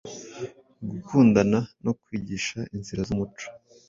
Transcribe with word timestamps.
gukundana 0.89 1.59
no 1.83 1.91
kwigisha 2.01 2.57
inzira 2.75 3.01
zumuco 3.07 3.47